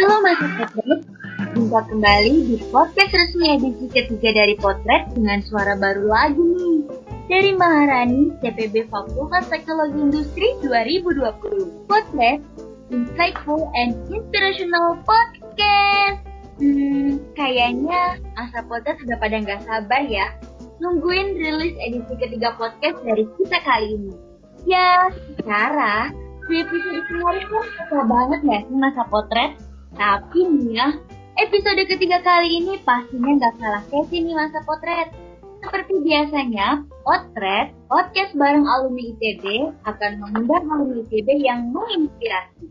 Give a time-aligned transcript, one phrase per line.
[0.00, 1.04] Halo Mas Potret,
[1.52, 6.88] jumpa kembali di podcast resmi edisi ketiga dari Potret dengan suara baru lagi nih.
[7.28, 11.84] Dari Maharani, CPB Fakultas Teknologi Industri 2020.
[11.84, 12.40] Potret,
[12.88, 16.24] insightful and inspirational podcast.
[16.56, 20.32] Hmm, kayaknya Asa Potret sudah pada nggak sabar ya
[20.80, 24.16] nungguin rilis edisi ketiga podcast dari kita kali ini.
[24.64, 26.08] Ya, secara
[26.48, 29.60] di episode kemarin kan banget ya sih masa potret?
[30.00, 30.96] Tapi nih ya,
[31.44, 35.12] episode ketiga kali ini pastinya nggak kalah sesi nih masa potret.
[35.60, 39.44] Seperti biasanya, Potret, podcast bareng alumni ITB,
[39.84, 42.64] akan mengundang alumni ITB yang menginspirasi.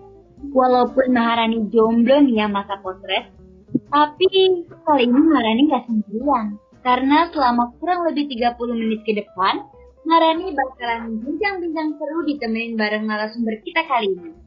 [0.49, 3.29] Walaupun Maharani jomblo nih ya masa potret,
[3.93, 4.25] tapi
[4.65, 6.57] kali ini Maharani nggak sendirian.
[6.81, 9.69] Karena selama kurang lebih 30 menit ke depan,
[10.07, 14.38] Marani bakalan bincang-bincang seru ditemenin bareng narasumber kita kali ini.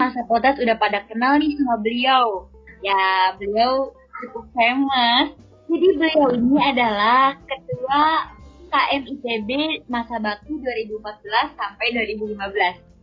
[0.00, 2.48] Masa Potas udah pada kenal nih sama beliau.
[2.80, 3.92] Ya, beliau
[4.24, 5.36] cukup famous.
[5.68, 8.32] Jadi beliau ini adalah ketua
[8.72, 9.50] KM ITB
[9.92, 12.32] masa bakti 2014 sampai 2015.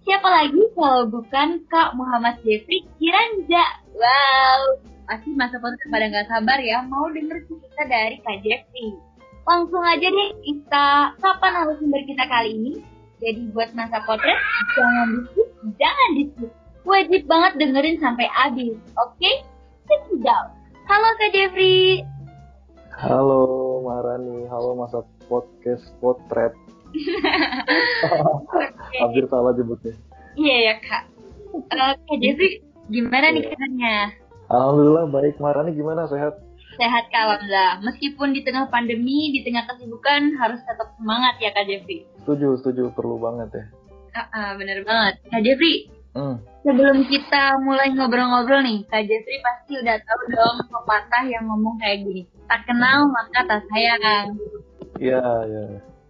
[0.10, 3.66] Siapa lagi kalau bukan Kak Muhammad Jeffrey Kiranja.
[3.94, 8.98] Wow, pasti masa foto pada nggak sabar ya mau denger cerita dari Kak Jeffrey.
[9.46, 12.74] Langsung aja deh kita kapan narasumber kita kali ini.
[13.22, 14.42] Jadi buat masa potret
[14.74, 16.67] jangan di skip, jangan di skip.
[16.88, 19.12] Wajib banget dengerin sampai habis, oke?
[19.20, 19.44] Okay?
[19.92, 20.56] Check it out.
[20.88, 22.00] Halo Kak Jeffrey.
[22.96, 23.44] Halo
[23.84, 26.56] Marani, halo masa podcast potret.
[29.04, 30.00] Hampir salah jemputnya.
[30.40, 31.04] Iya ya kak.
[31.52, 34.16] Uh, kak Jeffrey, gimana nih kabarnya?
[34.48, 35.44] Alhamdulillah baik.
[35.44, 36.40] Marani gimana sehat?
[36.80, 37.84] Sehat kak Alhamdulillah.
[37.84, 42.08] Meskipun di tengah pandemi, di tengah kesibukan harus tetap semangat ya kak Jeffrey.
[42.24, 42.96] Setuju, setuju.
[42.96, 43.66] Perlu banget ya.
[44.16, 45.20] Uh, uh, bener banget.
[45.28, 46.36] Kak Jeffrey, Hmm.
[46.66, 52.04] sebelum kita mulai ngobrol-ngobrol nih, Kak Jeffrey pasti udah tahu dong pepatah yang ngomong kayak
[52.04, 52.24] gini.
[52.50, 54.34] Tak kenal maka tak sayang.
[54.98, 55.64] Iya, iya.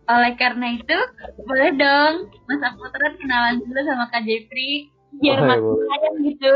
[0.08, 0.98] Oleh karena itu,
[1.44, 2.14] boleh dong
[2.48, 4.88] Mas Apotret kenalan dulu sama Kak Jeffrey.
[5.20, 6.54] Biar Boleh, makin sayang gitu.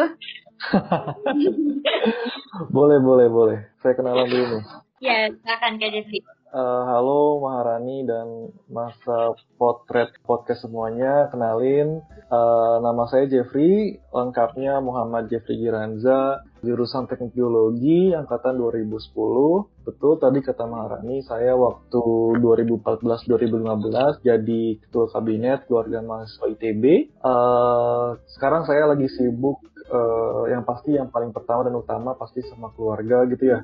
[2.76, 3.60] Boleh, boleh, boleh.
[3.82, 4.64] Saya kenalan dulu nih.
[5.02, 6.22] ya, silakan Kak Jeffrey.
[6.52, 11.32] Eh, halo Maharani dan masa potret podcast semuanya.
[11.32, 13.96] Kenalin, eh, nama saya Jeffrey.
[14.12, 19.72] Lengkapnya Muhammad Jeffrey Giranza, jurusan Teknik Geologi, angkatan 2010.
[19.88, 22.04] Betul tadi kata Maharani, saya waktu
[22.44, 27.16] 2014-2015 jadi ketua kabinet keluarga mahasiswa ITB.
[27.16, 32.76] Eh, sekarang saya lagi sibuk, eh, yang pasti yang paling pertama dan utama pasti sama
[32.76, 33.64] keluarga gitu ya.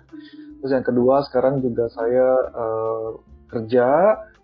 [0.62, 3.10] Terus yang kedua sekarang juga saya eh,
[3.48, 3.88] kerja,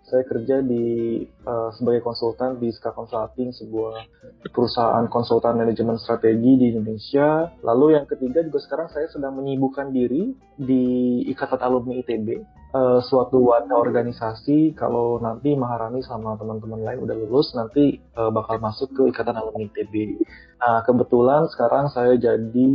[0.04, 4.04] saya kerja di eh, sebagai konsultan di Ska Consulting, sebuah
[4.52, 7.48] perusahaan konsultan manajemen strategi di Indonesia.
[7.64, 10.84] Lalu yang ketiga juga sekarang saya sedang menyibukkan diri di
[11.32, 14.76] Ikatan Alumni ITB, eh, suatu wadah organisasi.
[14.76, 19.72] Kalau nanti Maharani sama teman-teman lain udah lulus, nanti eh, bakal masuk ke Ikatan Alumni
[19.72, 20.20] ITB.
[20.60, 22.68] Nah, kebetulan sekarang saya jadi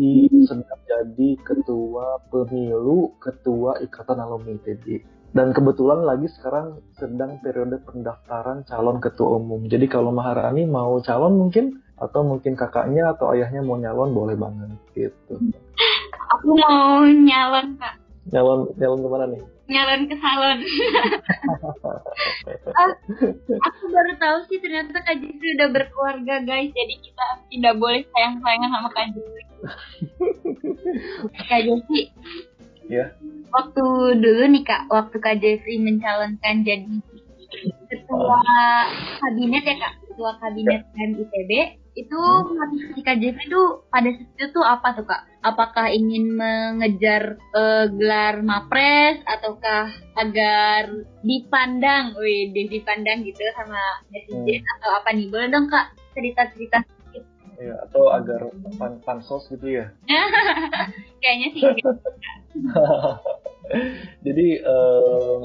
[0.45, 5.18] sedang jadi ketua pemilu ketua Ikatan Alumni ITB.
[5.29, 9.61] Dan kebetulan lagi sekarang sedang periode pendaftaran calon ketua umum.
[9.69, 14.73] Jadi kalau Maharani mau calon mungkin atau mungkin kakaknya atau ayahnya mau nyalon boleh banget
[14.97, 15.37] gitu.
[16.37, 17.95] Aku mau nyalon Kak.
[18.29, 19.41] Nyalon nyalon ke mana nih?
[19.69, 20.57] Nyalon ke salon.
[22.73, 22.93] Ah,
[23.69, 26.73] aku baru tahu sih ternyata Kak Jeffrey udah berkeluarga guys.
[26.73, 29.45] Jadi kita tidak boleh sayang-sayangan sama Kak Jeffrey.
[31.49, 32.03] Kak Jeffrey,
[32.89, 33.13] Ya.
[33.49, 33.85] Waktu
[34.21, 36.85] dulu nih kak, waktu kak Jeffrey mencalonkan jadi
[37.89, 38.41] ketua
[39.17, 41.51] kabinet ya kak, ketua kabinet MITB,
[41.97, 45.21] itu motivasi kak Jeffrey tuh pada saat itu tuh apa tuh kak?
[45.41, 49.89] Apakah ingin mengejar eh, gelar mapres ataukah
[50.19, 50.93] agar
[51.25, 53.79] dipandang, wih dipandang gitu sama
[54.13, 55.27] netizen atau apa nih?
[55.27, 57.23] Boleh dong kak cerita-cerita sedikit.
[57.59, 58.47] Ya, atau agar
[58.79, 59.91] pan pansos gitu ya.
[61.23, 61.91] Kayaknya sih gitu.
[64.25, 65.41] Jadi em,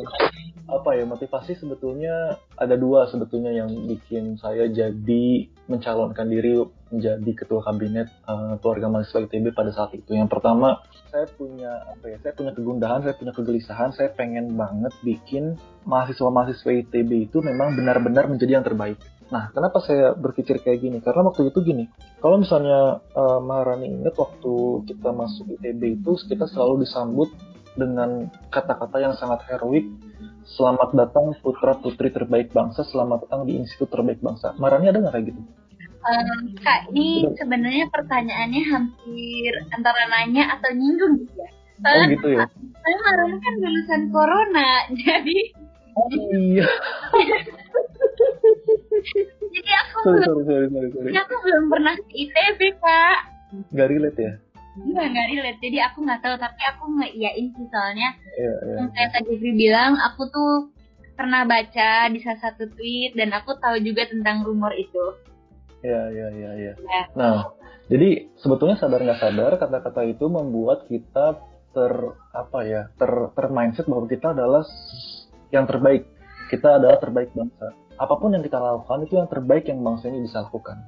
[0.65, 6.57] apa ya motivasi sebetulnya ada dua sebetulnya yang bikin saya jadi mencalonkan diri
[6.89, 10.17] menjadi ketua kabinet eh, keluarga mahasiswa ITB pada saat itu.
[10.17, 10.81] Yang pertama
[11.13, 12.17] saya punya apa ya?
[12.25, 18.25] Saya punya kegundahan, saya punya kegelisahan, saya pengen banget bikin mahasiswa-mahasiswa ITB itu memang benar-benar
[18.33, 18.97] menjadi yang terbaik.
[19.29, 20.99] Nah, kenapa saya berpikir kayak gini?
[21.01, 21.89] Karena waktu itu gini,
[22.25, 27.29] kalau misalnya eh, Maharani ingat waktu kita masuk ITB itu kita selalu disambut
[27.75, 29.87] dengan kata-kata yang sangat heroik.
[30.45, 34.55] Selamat datang putra putri terbaik bangsa, selamat datang di institut terbaik bangsa.
[34.61, 35.41] Maharani ada nggak kayak gitu?
[36.05, 41.51] Um, Kak, ini sebenarnya pertanyaannya hampir antara nanya atau nyinggung gitu ya.
[41.81, 42.45] Soalnya, oh gitu ya?
[42.55, 44.71] Saya Marana kan lulusan corona,
[45.05, 45.39] jadi...
[45.95, 46.67] Oh iya.
[49.55, 53.19] jadi aku sorry, belum, sorry, sorry, sorry, aku belum pernah ke ITB, Kak.
[53.73, 54.33] Gak relate ya?
[54.75, 55.61] Enggak, enggak relate.
[55.63, 58.11] Jadi aku nggak tahu, tapi aku ngeiyain sih soalnya.
[58.35, 58.75] Iya, iya.
[58.83, 60.53] Yang kayak tadi Jeffrey bilang, aku tuh
[61.15, 65.15] pernah baca di salah satu tweet dan aku tahu juga tentang rumor itu.
[65.87, 66.73] Iya, iya, iya, iya.
[66.75, 67.03] Ya.
[67.15, 67.55] Nah,
[67.87, 71.39] jadi sebetulnya sadar nggak sadar kata-kata itu membuat kita
[71.75, 71.93] ter
[72.31, 74.63] apa ya ter ter mindset bahwa kita adalah
[75.51, 76.07] yang terbaik
[76.49, 80.23] kita adalah terbaik bangsa apa pun yang kita lakukan itu yang terbaik yang bangsa ini
[80.23, 80.79] bisa lakukan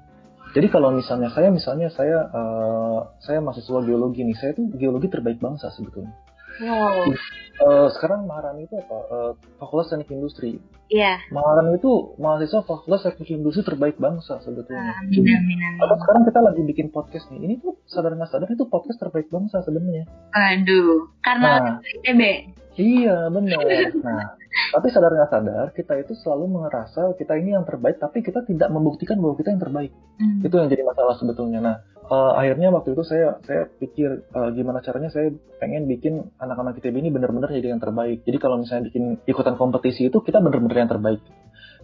[0.56, 5.36] jadi kalau misalnya saya misalnya saya uh, saya mahasiswa geologi nih saya tuh geologi terbaik
[5.36, 6.16] bangsa sebetulnya
[6.60, 7.12] Wow.
[7.56, 8.98] Uh, sekarang Maharani itu apa?
[9.08, 10.60] Uh, Fakultas Teknik Industri.
[10.92, 11.16] Iya.
[11.16, 11.32] Yeah.
[11.32, 14.92] Maharani itu mahasiswa Fakultas Teknik Industri terbaik bangsa sebetulnya.
[15.00, 15.80] Amin, amin, amin.
[15.80, 17.40] Atau sekarang kita lagi bikin podcast nih.
[17.48, 20.04] Ini tuh sadar nggak sadar itu podcast terbaik bangsa sebenarnya.
[20.36, 22.52] Aduh, karena nah, ITB.
[22.76, 23.56] Iya benar.
[24.04, 24.36] Nah,
[24.76, 28.68] tapi sadar nggak sadar kita itu selalu merasa kita ini yang terbaik, tapi kita tidak
[28.68, 29.92] membuktikan bahwa kita yang terbaik.
[30.20, 30.44] Hmm.
[30.44, 31.64] Itu yang jadi masalah sebetulnya.
[31.64, 31.76] Nah,
[32.10, 36.96] uh, akhirnya waktu itu saya saya pikir uh, gimana caranya saya pengen bikin anak-anak ITB
[37.02, 38.22] ini benar-benar jadi yang terbaik.
[38.22, 41.22] Jadi kalau misalnya bikin ikutan kompetisi itu kita benar-benar yang terbaik.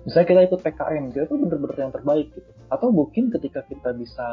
[0.02, 2.50] Misalnya kita ikut PKM, kita tuh benar-benar yang terbaik gitu.
[2.66, 4.26] Atau mungkin ketika kita bisa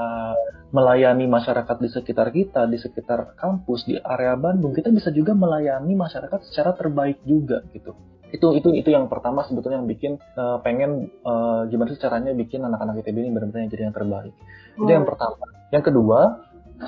[0.74, 5.94] melayani masyarakat di sekitar kita, di sekitar kampus, di area Bandung, kita bisa juga melayani
[5.94, 7.94] masyarakat secara terbaik juga gitu
[8.30, 12.62] itu itu itu yang pertama sebetulnya yang bikin uh, pengen uh, gimana sih caranya bikin
[12.62, 14.34] anak-anak ITB ini benar-benar jadi yang terbaik.
[14.78, 14.86] Oh.
[14.86, 15.46] itu yang pertama.
[15.74, 16.20] Yang kedua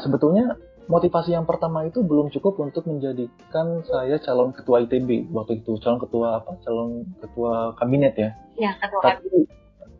[0.05, 0.45] sebetulnya
[0.85, 5.97] motivasi yang pertama itu belum cukup untuk menjadikan saya calon ketua ITB waktu itu calon
[5.97, 6.51] ketua apa?
[6.61, 8.29] Calon ketua kabinet ya.
[8.61, 9.49] Ya ketua tapi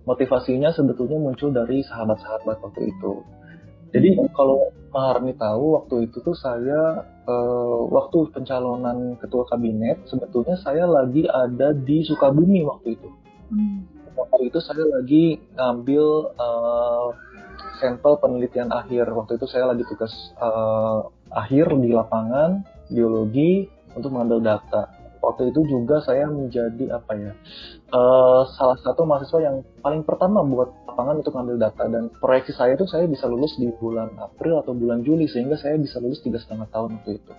[0.06, 3.14] motivasinya sebetulnya muncul dari sahabat-sahabat waktu itu.
[3.92, 10.84] Jadi kalau Maharni tahu waktu itu tuh saya uh, waktu pencalonan ketua kabinet sebetulnya saya
[10.84, 13.10] lagi ada di Sukabumi waktu itu.
[13.48, 13.88] Hmm.
[14.12, 17.08] Waktu itu saya lagi ngambil uh,
[17.80, 19.08] sampel penelitian akhir.
[19.08, 20.12] Waktu itu saya lagi tugas
[20.44, 27.32] uh, akhir di lapangan biologi untuk mengambil data waktu itu juga saya menjadi apa ya
[27.94, 32.76] uh, salah satu mahasiswa yang paling pertama buat lapangan untuk ngambil data dan proyeksi saya
[32.76, 36.38] itu saya bisa lulus di bulan April atau bulan Juli sehingga saya bisa lulus tiga
[36.38, 37.32] setengah tahun waktu itu.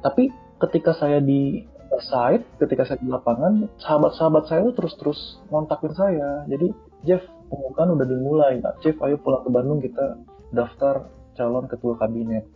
[0.00, 0.32] Tapi
[0.64, 1.68] ketika saya di
[2.00, 6.42] site, ketika saya di lapangan, sahabat-sahabat saya itu terus-terus ngontakin saya.
[6.50, 6.72] Jadi
[7.04, 7.22] Jeff,
[7.52, 8.52] pengumuman udah dimulai.
[8.58, 10.18] Nah, Jeff, ayo pulang ke Bandung kita
[10.50, 12.48] daftar calon ketua kabinet.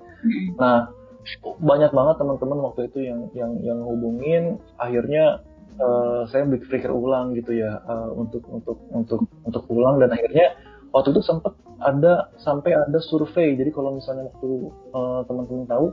[0.58, 0.90] Nah,
[1.60, 5.44] banyak banget teman-teman waktu itu yang yang yang hubungin akhirnya
[5.78, 10.58] uh, saya berpikir ulang gitu ya uh, untuk untuk untuk untuk ulang dan akhirnya
[10.90, 14.50] waktu itu sempat ada sampai ada survei jadi kalau misalnya waktu
[14.92, 15.86] uh, teman-teman tahu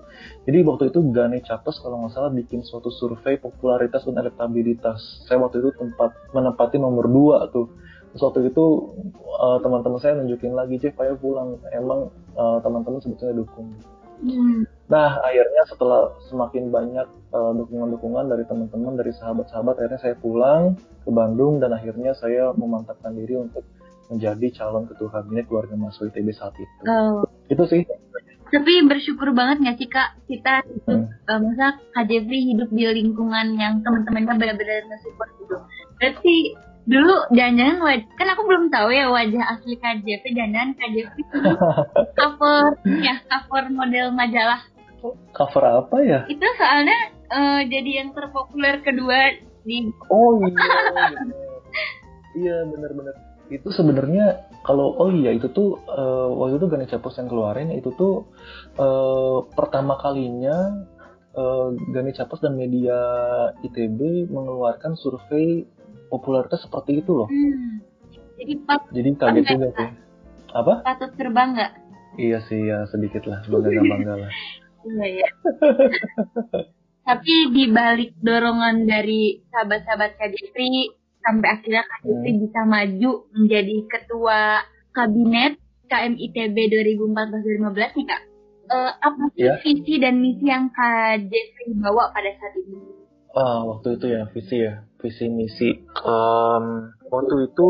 [0.50, 5.38] jadi waktu itu Gane Capes kalau nggak salah bikin suatu survei popularitas dan elektabilitas saya
[5.38, 7.70] waktu itu tempat menempati nomor dua tuh
[8.16, 8.96] Terus waktu itu
[9.28, 11.60] uh, teman-teman saya nunjukin lagi, Jeff, ayo pulang.
[11.76, 12.08] Emang
[12.40, 13.76] uh, teman-teman sebetulnya dukung.
[14.24, 14.64] Hmm.
[14.86, 21.10] Nah, akhirnya setelah semakin banyak uh, dukungan-dukungan dari teman-teman, dari sahabat-sahabat, akhirnya saya pulang ke
[21.10, 23.66] Bandung dan akhirnya saya memantapkan diri untuk
[24.14, 26.76] menjadi calon ketua kabinet keluarga mahasiswa ITB saat itu.
[26.86, 27.26] Oh.
[27.50, 27.82] Itu sih.
[28.54, 31.34] Tapi bersyukur banget nggak sih kak kita hidup, hmm.
[31.34, 35.58] uh, masa Kak Jeffrey hidup di lingkungan yang teman-temannya benar-benar nge-support gitu.
[35.98, 36.36] Berarti
[36.86, 41.16] dulu jangan-jangan wajah kan aku belum tahu ya wajah asli KJP jangan KJP
[42.22, 44.62] cover ya cover model majalah
[45.36, 50.66] cover apa ya itu soalnya uh, jadi yang terpopuler kedua di oh iya
[52.34, 53.16] iya benar-benar
[53.54, 57.94] itu sebenarnya kalau oh iya itu tuh uh, waktu itu Ganesha Post yang keluarin itu
[57.94, 58.26] tuh
[58.82, 60.90] uh, pertama kalinya
[61.38, 62.98] uh, Ganesha Post dan media
[63.62, 65.70] ITB mengeluarkan survei
[66.10, 67.30] popularitas seperti itu loh.
[67.30, 67.86] Hmm.
[68.36, 69.90] Jadi pas Jadi kaget juga sih.
[70.56, 70.74] Apa?
[70.82, 71.68] Patut terbangga.
[72.16, 74.32] Iya sih ya sedikit lah bangga bangga lah.
[74.86, 75.30] Iya ya.
[77.10, 80.90] Tapi di balik dorongan dari sahabat-sahabat Kadipri
[81.22, 82.42] sampai akhirnya Kadipri hmm.
[82.42, 84.42] bisa maju menjadi ketua
[84.94, 86.58] kabinet KMITB
[86.98, 88.22] 2014-2015 nih kak.
[88.66, 89.62] Uh, apa sih yeah.
[89.62, 92.82] visi dan misi yang Kak Jeffrey bawa pada saat ini?
[93.38, 95.70] Ah, waktu itu ya visi ya visi misi
[96.02, 96.66] um,
[97.14, 97.70] waktu itu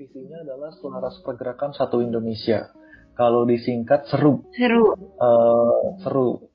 [0.00, 2.72] visinya adalah selaras pergerakan satu Indonesia
[3.16, 6.52] kalau disingkat seru seru uh, seru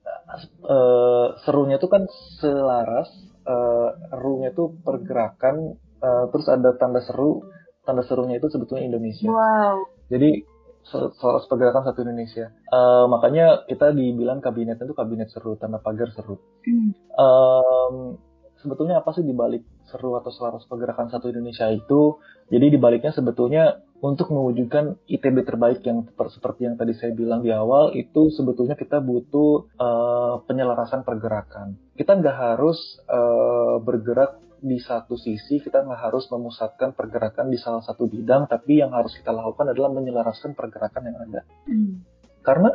[0.64, 2.06] uh, serunya itu kan
[2.40, 3.10] selaras
[3.44, 3.90] uh,
[4.22, 7.44] runya itu pergerakan uh, terus ada tanda seru
[7.84, 10.46] tanda serunya itu sebetulnya Indonesia wow jadi
[10.86, 12.50] selaras pergerakan satu Indonesia.
[12.74, 16.42] Uh, makanya kita dibilang kabinet itu kabinet seru, tanpa pagar seru.
[16.66, 16.90] Hmm.
[17.16, 17.96] Um,
[18.62, 22.22] sebetulnya apa sih dibalik seru atau selaras pergerakan satu Indonesia itu?
[22.48, 27.94] Jadi dibaliknya sebetulnya untuk mewujudkan ITB terbaik yang seperti yang tadi saya bilang di awal
[27.94, 31.78] itu sebetulnya kita butuh uh, penyelarasan pergerakan.
[31.94, 32.78] Kita nggak harus
[33.10, 38.82] uh, bergerak di satu sisi kita nggak harus memusatkan pergerakan di salah satu bidang, tapi
[38.82, 41.42] yang harus kita lakukan adalah menyelaraskan pergerakan yang ada.
[41.66, 42.06] Hmm.
[42.42, 42.70] Karena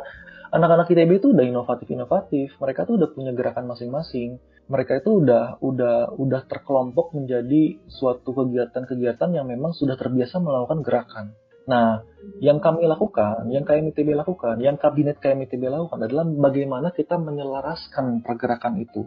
[0.51, 4.39] anak-anak ITB itu udah inovatif-inovatif, mereka tuh udah punya gerakan masing-masing.
[4.67, 11.25] Mereka itu udah udah udah terkelompok menjadi suatu kegiatan-kegiatan yang memang sudah terbiasa melakukan gerakan.
[11.67, 11.99] Nah,
[12.39, 18.79] yang kami lakukan, yang KMITB lakukan, yang kabinet KMITB lakukan adalah bagaimana kita menyelaraskan pergerakan
[18.79, 19.03] itu.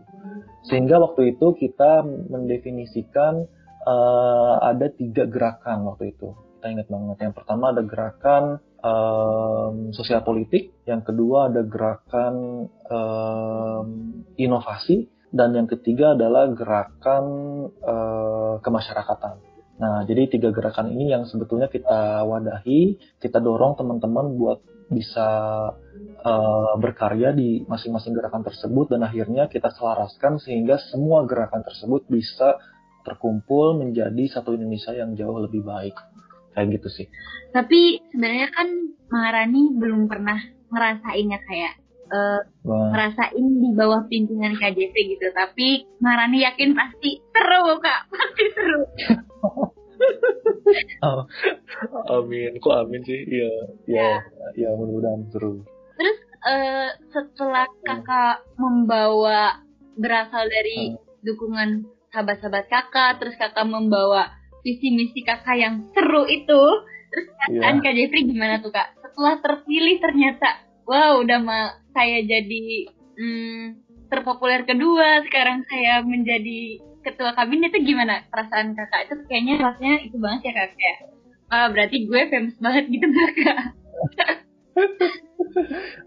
[0.69, 3.49] Sehingga waktu itu kita mendefinisikan
[3.85, 6.37] uh, ada tiga gerakan waktu itu.
[6.61, 7.17] Kita ingat banget.
[7.25, 8.45] Yang pertama ada gerakan
[8.85, 13.87] um, sosial politik, yang kedua ada gerakan um,
[14.37, 17.25] inovasi, dan yang ketiga adalah gerakan
[17.81, 19.41] uh, kemasyarakatan.
[19.81, 24.61] Nah, jadi tiga gerakan ini yang sebetulnya kita wadahi, kita dorong teman-teman buat
[24.93, 25.29] bisa
[26.21, 32.61] uh, berkarya di masing-masing gerakan tersebut dan akhirnya kita selaraskan sehingga semua gerakan tersebut bisa
[33.01, 35.97] terkumpul menjadi satu Indonesia yang jauh lebih baik.
[36.55, 37.07] Kayak gitu sih.
[37.55, 38.69] Tapi sebenarnya kan
[39.11, 40.39] Maharani belum pernah
[40.71, 41.75] ngerasainnya kayak
[42.11, 45.27] uh, ngerasain di bawah pimpinan KJP gitu.
[45.35, 48.83] Tapi Marani yakin pasti seru kak, pasti seru.
[51.05, 51.25] oh,
[52.09, 53.21] amin, kok amin sih?
[53.21, 53.53] Iya,
[53.85, 54.11] iya,
[54.57, 55.63] ya, ya mudah-mudahan seru.
[55.99, 59.61] Terus uh, setelah kakak membawa
[60.01, 61.01] berasal dari uh.
[61.21, 66.63] dukungan sahabat-sahabat kakak, terus kakak membawa visi misi kakak yang seru itu,
[67.11, 67.77] terus yeah.
[67.79, 68.95] Kak Jeffrey gimana tuh kak?
[69.03, 73.65] Setelah terpilih ternyata wow udah mah saya jadi hmm,
[74.11, 80.17] terpopuler kedua sekarang saya menjadi ketua kabinet itu gimana perasaan kakak itu kayaknya rasanya itu
[80.19, 80.99] banget ya kak kayak
[81.49, 83.59] ah, berarti gue famous banget gitu kak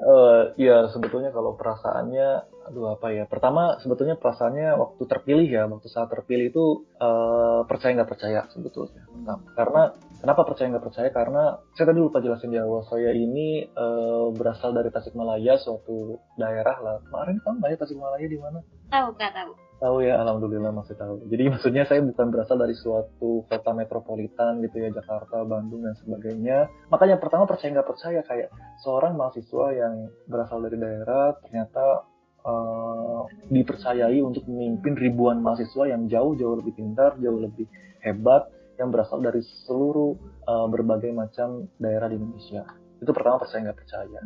[0.04, 3.24] uh, ya sebetulnya kalau perasaannya aduh apa ya?
[3.28, 9.04] Pertama sebetulnya perasaannya waktu terpilih ya waktu saat terpilih itu uh, percaya nggak percaya sebetulnya.
[9.24, 9.92] Nah, karena
[10.24, 11.10] kenapa percaya nggak percaya?
[11.12, 11.44] Karena
[11.76, 16.96] saya tadi lupa jelasin di awal saya ini uh, berasal dari Tasikmalaya suatu daerah lah.
[17.04, 18.60] Kemarin nggak ya Tasikmalaya di mana?
[18.94, 19.52] Tahu kak tahu
[19.84, 24.80] tahu ya alhamdulillah masih tahu jadi maksudnya saya bukan berasal dari suatu kota metropolitan gitu
[24.80, 28.48] ya Jakarta Bandung dan sebagainya makanya pertama percaya nggak percaya kayak
[28.80, 32.08] seorang mahasiswa yang berasal dari daerah ternyata
[32.48, 37.66] uh, dipercayai untuk memimpin ribuan mahasiswa yang jauh-jauh lebih pintar, jauh lebih
[38.04, 38.48] hebat,
[38.78, 42.68] yang berasal dari seluruh uh, berbagai macam daerah di Indonesia.
[43.00, 44.20] Itu pertama percaya nggak percaya.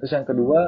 [0.00, 0.60] Terus yang kedua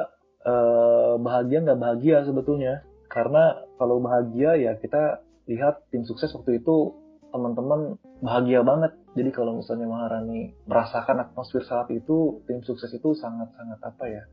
[0.45, 6.97] uh, bahagia nggak bahagia sebetulnya, karena kalau bahagia ya kita lihat tim sukses waktu itu
[7.29, 8.93] teman-teman bahagia banget.
[9.13, 14.23] Jadi kalau misalnya Maharani merasakan atmosfer saat itu, tim sukses itu sangat-sangat apa ya,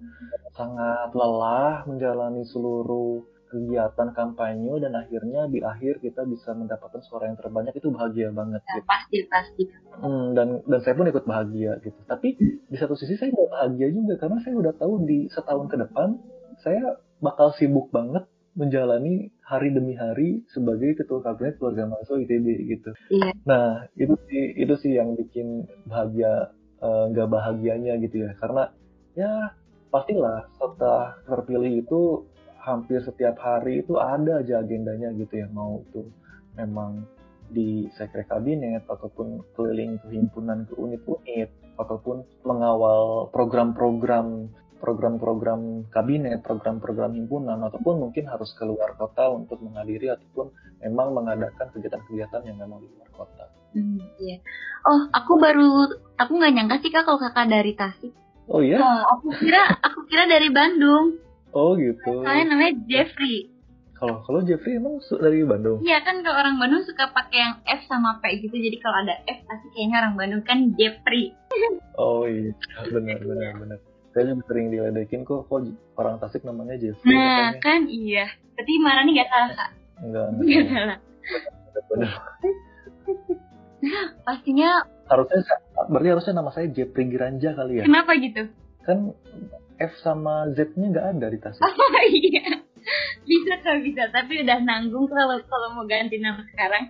[0.57, 7.37] sangat lelah menjalani seluruh kegiatan kampanye dan akhirnya di akhir kita bisa mendapatkan suara yang
[7.41, 8.63] terbanyak itu bahagia banget.
[8.63, 8.87] Ya, gitu.
[8.87, 9.63] Pasti pasti.
[9.99, 11.99] Hmm, dan dan saya pun ikut bahagia gitu.
[12.07, 15.77] Tapi di satu sisi saya nggak bahagia juga karena saya udah tahu di setahun ke
[15.83, 16.09] depan
[16.63, 18.25] saya bakal sibuk banget
[18.59, 22.91] menjalani hari demi hari sebagai ketua kabinet keluarga mahasiswa ITB gitu.
[23.15, 23.31] Iya.
[23.47, 26.51] Nah itu sih itu sih yang bikin bahagia
[26.83, 28.75] eh, nggak uh, bahagianya gitu ya karena
[29.15, 29.55] ya
[29.91, 32.27] pastilah setelah terpilih itu
[32.61, 36.07] hampir setiap hari itu ada aja agendanya gitu ya mau itu
[36.55, 37.03] memang
[37.51, 44.47] di sekre kabinet ataupun keliling ke himpunan ke unit-unit ataupun mengawal program-program
[44.81, 52.43] program-program kabinet, program-program himpunan, ataupun mungkin harus keluar kota untuk menghadiri ataupun memang mengadakan kegiatan-kegiatan
[52.49, 53.45] yang memang di luar kota.
[53.77, 54.41] Hmm, iya.
[54.89, 58.11] Oh, aku baru, aku nggak nyangka sih kak kalau kakak dari Tasik.
[58.51, 58.83] Oh iya?
[58.83, 61.21] Oh, aku kira, aku kira dari Bandung.
[61.55, 62.25] Oh gitu.
[62.27, 63.51] Saya namanya Jeffrey.
[64.01, 65.85] Kalau kalau Jeffrey emang dari Bandung?
[65.85, 68.57] Iya kan kalau orang Bandung suka pakai yang F sama P gitu.
[68.57, 71.37] Jadi kalau ada F pasti kayaknya orang Bandung kan Jeffrey.
[72.01, 72.57] Oh iya,
[72.89, 73.79] benar benar benar
[74.11, 75.47] saya juga sering diledekin kok.
[75.47, 75.61] Kok
[75.99, 77.63] orang Tasik namanya Jeffrey nah katanya.
[77.63, 78.27] kan iya.
[78.59, 79.71] Berarti Marani gak salah kak.
[80.03, 80.99] Enggak enggak salah.
[81.91, 82.11] Benar
[84.25, 85.41] pastinya harusnya
[85.89, 87.85] berarti harusnya nama saya Jeffrey Giranja kali ya?
[87.89, 88.43] Kenapa gitu?
[88.85, 89.17] Kan
[89.81, 91.63] F sama Z-nya nggak ada di Tasik.
[91.65, 92.61] Oh iya.
[93.25, 94.09] Bisa kak bisa.
[94.13, 96.85] Tapi udah nanggung kalau kalau mau ganti nama sekarang.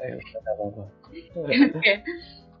[0.00, 0.82] Ayo apa-apa.
[1.44, 1.76] Oke.
[1.78, 1.96] Okay.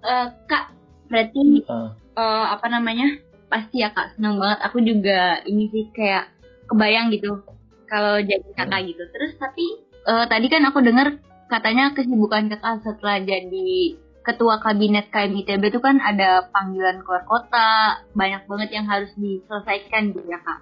[0.04, 0.76] uh, kak
[1.08, 1.96] berarti uh.
[2.12, 3.16] Uh, apa namanya
[3.52, 4.16] pasti ya kak.
[4.16, 4.58] Senang banget.
[4.64, 6.32] Aku juga ini sih kayak
[6.72, 7.44] kebayang gitu
[7.92, 8.88] kalau jadi kakak hmm.
[8.96, 9.04] gitu.
[9.12, 9.66] Terus tapi
[10.08, 11.20] uh, tadi kan aku dengar
[11.52, 18.00] katanya kesibukan kakak setelah jadi ketua kabinet KMITB itu kan ada panggilan keluar kota.
[18.16, 20.60] Banyak banget yang harus diselesaikan gitu ya kak?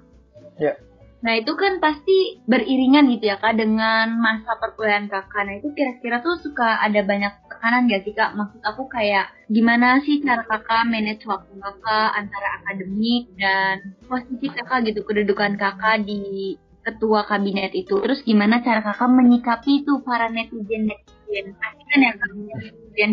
[0.58, 0.74] Ya
[1.20, 5.42] Nah itu kan pasti beriringan gitu ya kak dengan masa perkuliahan kakak.
[5.44, 8.32] Nah itu kira-kira tuh suka ada banyak tekanan gak sih kak?
[8.32, 13.76] Maksud aku kayak gimana sih cara kakak manage waktu kakak antara akademik dan
[14.08, 18.00] posisi kakak gitu kedudukan kakak di ketua kabinet itu.
[18.00, 21.52] Terus gimana cara kakak menyikapi tuh para netizen netizen?
[21.60, 23.10] Pasti kan ya kak netizen.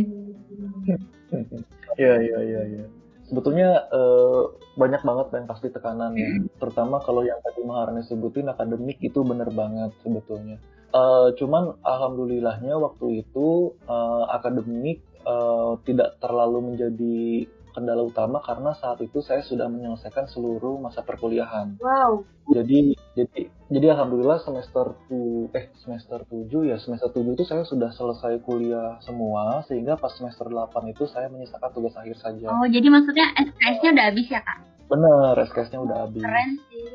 [1.98, 2.62] Iya iya iya.
[2.62, 2.86] Ya
[3.28, 6.28] sebetulnya uh, banyak banget yang pasti tekanan ya.
[6.28, 6.48] Hmm.
[6.58, 10.58] Terutama kalau yang tadi Maharani sebutin akademik itu bener banget sebetulnya.
[10.96, 18.98] Uh, cuman alhamdulillahnya waktu itu uh, akademik uh, tidak terlalu menjadi kendala utama karena saat
[19.06, 21.78] itu saya sudah menyelesaikan seluruh masa perkuliahan.
[21.78, 22.26] Wow.
[22.50, 27.90] Jadi jadi jadi alhamdulillah semester tu eh semester 7 ya semester 7 itu saya sudah
[27.90, 32.54] selesai kuliah semua sehingga pas semester 8 itu saya menyisakan tugas akhir saja.
[32.54, 34.58] Oh, jadi maksudnya SKS-nya udah habis ya, Kak?
[34.88, 36.24] Bener, SKS-nya udah habis.
[36.24, 36.86] Keren sih.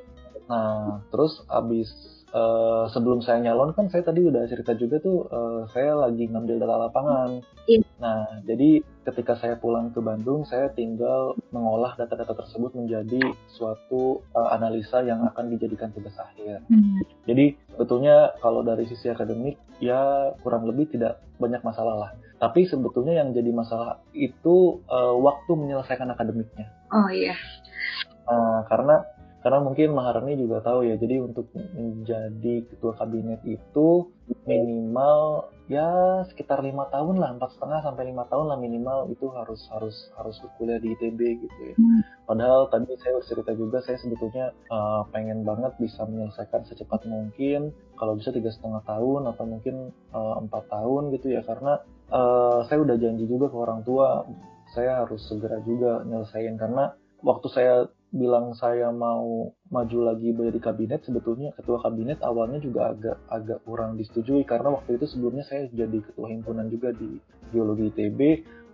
[0.46, 1.90] Nah, terus habis
[2.32, 6.58] uh, sebelum saya nyalon kan saya tadi udah cerita juga tuh uh, saya lagi ngambil
[6.58, 7.30] data lapangan.
[7.68, 7.84] Iya.
[8.02, 13.22] Nah, jadi ketika saya pulang ke Bandung, saya tinggal mengolah data-data tersebut menjadi
[13.54, 16.64] suatu uh, analisa yang akan dijadikan tugas akhir.
[16.66, 16.98] Hmm.
[17.28, 22.10] Jadi sebetulnya kalau dari sisi akademik ya kurang lebih tidak banyak masalah lah.
[22.42, 26.66] Tapi sebetulnya yang jadi masalah itu uh, waktu menyelesaikan akademiknya.
[26.90, 27.38] Oh iya.
[28.26, 29.02] Uh, karena
[29.42, 34.14] karena mungkin Maharani juga tahu ya jadi untuk menjadi ketua kabinet itu
[34.46, 39.66] minimal ya sekitar lima tahun lah empat setengah sampai lima tahun lah minimal itu harus
[39.74, 42.00] harus harus berkuliah di ITB gitu ya hmm.
[42.26, 48.18] padahal tadi saya cerita juga saya sebetulnya uh, pengen banget bisa menyelesaikan secepat mungkin kalau
[48.18, 51.78] bisa tiga setengah tahun atau mungkin eh, empat uh, tahun gitu ya karena
[52.10, 54.26] uh, saya udah janji juga ke orang tua
[54.74, 61.00] saya harus segera juga nyelesain karena waktu saya bilang saya mau maju lagi menjadi kabinet
[61.00, 65.98] sebetulnya ketua kabinet awalnya juga agak agak kurang disetujui karena waktu itu sebelumnya saya jadi
[66.04, 67.16] ketua himpunan juga di
[67.56, 68.20] geologi ITB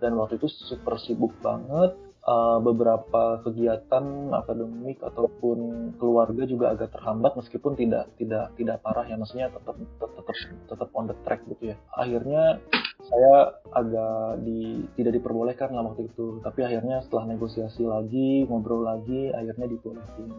[0.03, 7.37] dan waktu itu super sibuk banget uh, beberapa kegiatan akademik ataupun keluarga juga agak terhambat
[7.39, 10.35] meskipun tidak tidak tidak parah ya maksudnya tetap tetap
[10.67, 11.77] tetap on the track gitu ya.
[11.95, 12.59] Akhirnya
[12.99, 19.31] saya agak di tidak diperbolehkan lah waktu itu tapi akhirnya setelah negosiasi lagi ngobrol lagi
[19.31, 20.31] akhirnya dibolehin.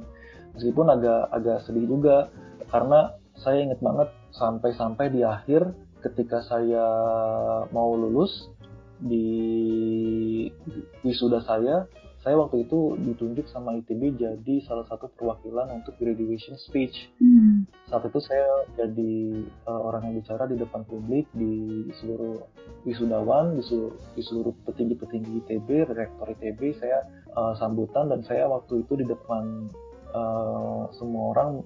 [0.58, 2.28] Meskipun agak agak sedih juga
[2.68, 6.86] karena saya inget banget sampai-sampai di akhir ketika saya
[7.72, 8.48] mau lulus
[9.00, 9.26] di
[11.02, 11.88] wisuda saya
[12.20, 17.08] saya waktu itu ditunjuk sama ITB jadi salah satu perwakilan untuk graduation speech.
[17.16, 17.64] Hmm.
[17.88, 22.44] Saat itu saya jadi uh, orang yang bicara di depan publik di seluruh
[22.84, 28.84] wisudawan, di seluruh, di seluruh petinggi-petinggi ITB, rektor ITB, saya uh, sambutan dan saya waktu
[28.84, 29.72] itu di depan
[30.12, 31.64] uh, semua orang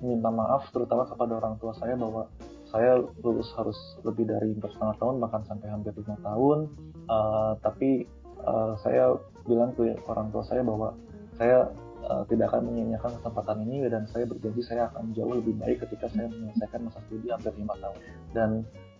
[0.00, 2.32] minta maaf terutama kepada orang tua saya bahwa
[2.72, 6.58] saya lulus harus lebih dari empat setengah tahun bahkan sampai hampir lima tahun.
[7.04, 8.08] Uh, tapi
[8.48, 10.96] uh, saya bilang ke orang tua saya bahwa
[11.36, 11.68] saya
[12.08, 16.08] uh, tidak akan menyia-nyiakan kesempatan ini dan saya berjanji saya akan jauh lebih baik ketika
[16.08, 17.98] saya menyelesaikan masa studi hampir lima tahun.
[18.32, 18.50] Dan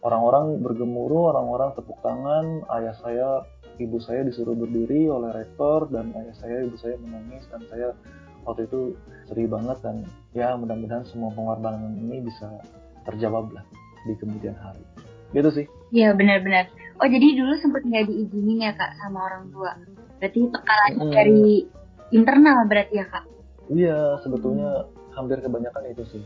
[0.04, 3.28] orang-orang bergemuruh orang-orang tepuk tangan ayah saya
[3.80, 7.88] ibu saya disuruh berdiri oleh rektor dan ayah saya ibu saya menangis dan saya
[8.44, 8.98] waktu itu
[9.30, 10.04] sedih banget dan
[10.34, 12.50] ya mudah-mudahan semua pengorbanan ini bisa
[13.06, 13.64] terjawab lah
[14.06, 14.82] di kemudian hari.
[15.32, 15.66] Gitu sih.
[15.92, 16.68] Iya benar-benar.
[17.00, 19.72] Oh jadi dulu sempat nggak diizinin ya kak sama orang tua?
[20.20, 21.12] Berarti tekanan hmm.
[21.12, 21.44] dari
[22.12, 23.24] internal berarti ya kak?
[23.72, 24.86] Iya sebetulnya
[25.16, 26.22] hampir kebanyakan itu sih.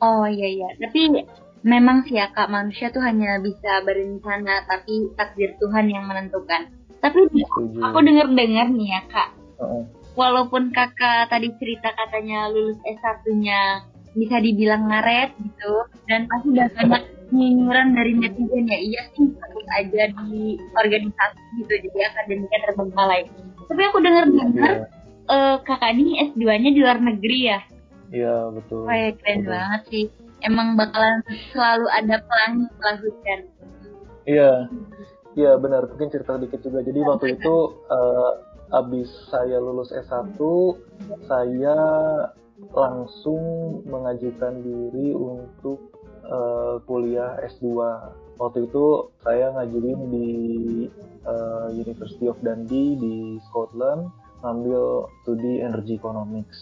[0.00, 0.68] Oh iya iya.
[0.76, 1.24] Tapi
[1.64, 6.72] memang sih ya kak manusia tuh hanya bisa berencana tapi takdir Tuhan yang menentukan.
[7.00, 7.80] Tapi Setuju.
[7.80, 9.30] aku dengar dengar nih ya kak.
[9.60, 9.84] Uh -uh.
[10.16, 13.84] walaupun kakak tadi cerita katanya lulus S1-nya
[14.16, 15.72] bisa dibilang ngaret gitu.
[16.10, 18.78] Dan pasti udah banyak nyinyiran dari netizen ya.
[18.78, 21.72] Iya sih harus aja di organisasi gitu.
[21.88, 23.22] Jadi akademiknya terbengkalai.
[23.70, 25.30] Tapi aku dengar dengar yeah.
[25.30, 27.60] uh, kakak ini S2 nya di luar negeri ya?
[28.10, 28.90] Iya betul.
[28.90, 29.52] Wah, ya, keren betul.
[29.54, 30.06] banget sih.
[30.40, 31.20] Emang bakalan
[31.52, 33.40] selalu ada pelangi setelah hujan.
[34.26, 34.52] Iya.
[35.38, 35.86] Iya benar.
[35.86, 36.82] Mungkin cerita dikit juga.
[36.82, 37.54] Jadi waktu itu
[37.86, 38.30] uh,
[38.70, 40.38] abis saya lulus S1
[41.26, 41.78] saya
[42.70, 43.42] langsung
[43.88, 45.90] mengajukan diri untuk
[46.28, 47.66] uh, kuliah S2
[48.40, 50.28] waktu itu saya ngajuin di
[51.28, 53.16] uh, University of Dundee di
[53.50, 54.08] Scotland
[54.40, 56.56] ngambil studi energy economics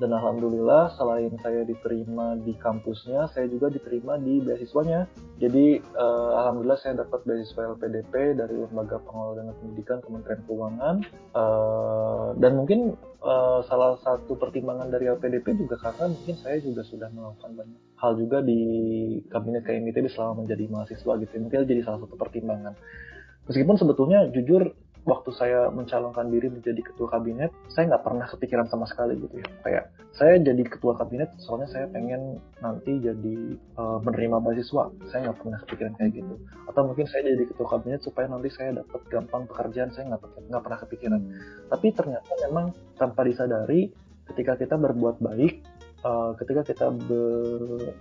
[0.00, 5.04] dan alhamdulillah selain saya diterima di kampusnya saya juga diterima di beasiswanya.
[5.36, 10.96] Jadi uh, alhamdulillah saya dapat beasiswa LPDP dari lembaga pengelola dana pendidikan Kementerian Keuangan.
[11.36, 17.12] Uh, dan mungkin uh, salah satu pertimbangan dari LPDP juga karena mungkin saya juga sudah
[17.12, 18.60] melakukan banyak hal juga di
[19.28, 21.32] kabinet KMITB selama menjadi mahasiswa gitu.
[21.36, 22.72] Mungkin jadi salah satu pertimbangan.
[23.52, 24.72] Meskipun sebetulnya jujur
[25.08, 29.48] waktu saya mencalonkan diri menjadi ketua kabinet, saya nggak pernah kepikiran sama sekali gitu ya.
[29.64, 33.36] Kayak saya jadi ketua kabinet, soalnya saya pengen nanti jadi
[33.80, 34.92] uh, menerima beasiswa.
[35.08, 36.34] Saya nggak pernah kepikiran kayak gitu.
[36.68, 39.90] Atau mungkin saya jadi ketua kabinet supaya nanti saya dapat gampang pekerjaan.
[39.96, 40.20] Saya nggak
[40.52, 41.20] nggak pernah kepikiran.
[41.72, 42.66] Tapi ternyata memang
[43.00, 43.88] tanpa disadari,
[44.28, 45.64] ketika kita berbuat baik,
[46.04, 47.22] uh, ketika kita be,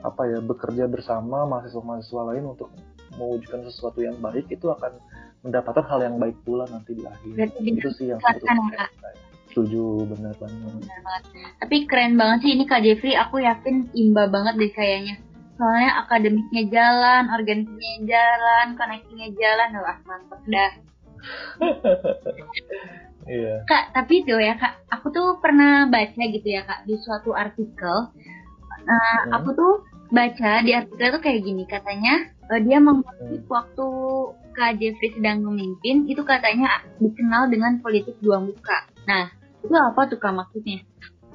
[0.04, 2.70] apa ya bekerja bersama mahasiswa-mahasiswa lain untuk
[3.18, 4.96] mewujudkan sesuatu yang baik itu akan
[5.44, 7.32] mendapatkan hal yang baik pula nanti di akhir.
[7.36, 8.90] Berarti itu sih yang saya.
[9.50, 10.62] Setuju, benar banget.
[10.78, 11.24] Benar banget.
[11.58, 15.16] Tapi keren banget sih ini Kak Jeffrey, aku yakin imba banget deh kayaknya.
[15.60, 20.72] Soalnya akademiknya jalan, organisasinya jalan, koneksinya jalan, wah mantep dah.
[23.30, 23.62] Iya.
[23.70, 28.10] Kak, tapi tuh ya kak, aku tuh pernah baca gitu ya kak di suatu artikel.
[28.90, 29.38] Nah, hmm.
[29.38, 29.74] aku tuh
[30.10, 33.54] baca di artikel tuh kayak gini katanya uh, dia mengutip hmm.
[33.54, 33.88] waktu
[34.54, 38.88] Kak Jeffrey sedang memimpin itu katanya dikenal dengan politik dua muka.
[39.06, 39.30] Nah,
[39.64, 40.84] itu apa tuh Kak maksudnya?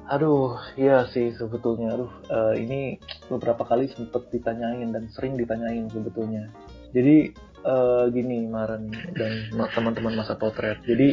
[0.05, 1.97] Aduh, iya sih sebetulnya.
[1.97, 6.45] Aduh, uh, ini beberapa kali sempat ditanyain dan sering ditanyain sebetulnya.
[6.93, 7.33] Jadi
[7.65, 10.77] uh, gini, Maren dan teman-teman masa potret.
[10.85, 11.09] Jadi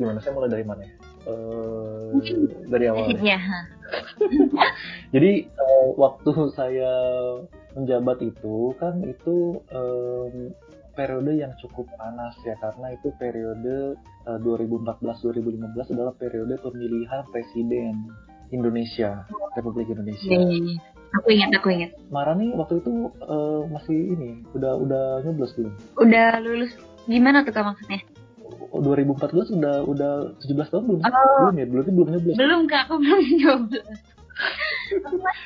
[0.00, 0.16] gimana?
[0.24, 0.94] Saya mulai dari mana ya?
[1.28, 2.18] Uh,
[2.72, 3.12] dari awal.
[3.20, 3.38] Ya.
[5.14, 6.92] Jadi uh, waktu saya
[7.76, 10.56] menjabat itu kan itu um,
[10.92, 13.96] periode yang cukup panas ya karena itu periode
[14.28, 18.12] uh, 2014-2015 adalah periode pemilihan presiden
[18.52, 19.24] Indonesia
[19.56, 20.28] Republik Indonesia.
[20.28, 20.80] Yeah, yeah, yeah.
[21.20, 21.92] Aku ingat, aku ingat.
[22.08, 25.72] Marani waktu itu uh, masih ini, udah udah nyoblos belum?
[26.00, 26.72] Udah lulus.
[27.04, 28.00] Gimana tuh kak maksudnya?
[28.72, 31.00] 2014 udah udah 17 tahun belum?
[31.04, 32.36] Oh, belum ya, belum belum nyoblos.
[32.40, 33.88] Belum kak, aku belum nyoblos.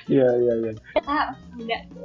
[0.07, 0.73] Iya iya iya.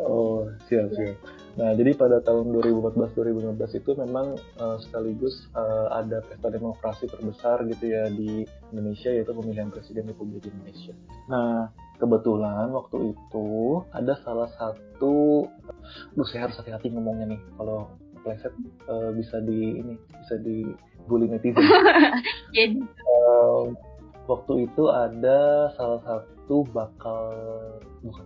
[0.02, 1.16] Oh siap siap.
[1.60, 7.92] Nah jadi pada tahun 2014-2015 itu memang uh, sekaligus uh, ada pesta demokrasi terbesar gitu
[7.92, 10.96] ya di Indonesia yaitu pemilihan presiden Republik Indonesia.
[11.28, 13.48] Nah kebetulan waktu itu
[13.92, 15.46] ada salah satu,
[16.16, 17.92] Duh saya harus hati-hati ngomongnya nih kalau
[18.24, 18.54] pleset
[18.88, 20.64] uh, bisa di ini bisa di
[21.10, 21.62] bully netizen.
[22.56, 23.68] Jadi uh,
[24.30, 27.34] waktu itu ada salah satu bakal
[28.02, 28.26] bukan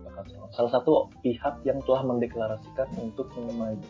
[0.52, 0.70] salah.
[0.72, 3.30] Satu pihak yang telah mendeklarasikan untuk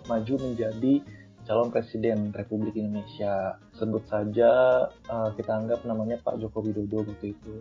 [0.07, 1.03] maju menjadi
[1.47, 3.57] calon presiden Republik Indonesia.
[3.79, 7.55] Sebut saja uh, kita anggap namanya Pak Joko Widodo waktu itu.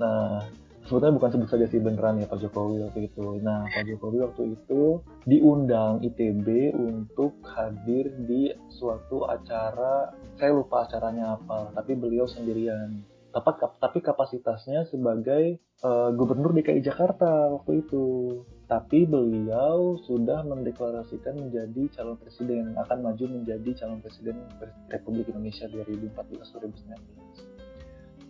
[0.00, 0.40] Nah
[0.88, 3.38] sebetulnya bukan sebut saja sih beneran ya Pak Jokowi waktu itu.
[3.44, 11.36] Nah Pak Jokowi waktu itu diundang ITB untuk hadir di suatu acara, saya lupa acaranya
[11.36, 18.06] apa, tapi beliau sendirian tapi, tapi kapasitasnya sebagai uh, gubernur DKI Jakarta waktu itu.
[18.70, 24.46] Tapi beliau sudah mendeklarasikan menjadi calon presiden, akan maju menjadi calon presiden
[24.86, 27.50] Republik Indonesia 2014-2019.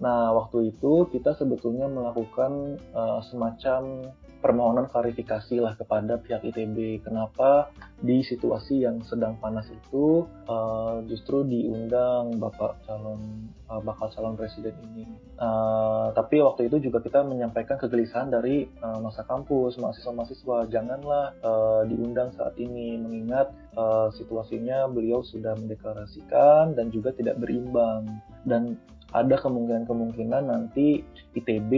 [0.00, 4.00] Nah, waktu itu kita sebetulnya melakukan uh, semacam
[4.40, 11.44] permohonan klarifikasi lah kepada pihak ITB kenapa di situasi yang sedang panas itu uh, justru
[11.44, 13.20] diundang bapak calon
[13.68, 15.05] uh, bakal calon presiden ini.
[15.37, 20.72] Uh, tapi waktu itu juga kita menyampaikan kegelisahan dari uh, masa kampus mahasiswa-mahasiswa.
[20.72, 28.09] Janganlah uh, diundang saat ini mengingat uh, situasinya beliau sudah mendeklarasikan dan juga tidak berimbang.
[28.48, 31.02] Dan ada kemungkinan-kemungkinan nanti
[31.34, 31.72] ITB